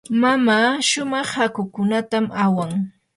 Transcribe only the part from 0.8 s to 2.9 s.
shumaq hakukunatam awan.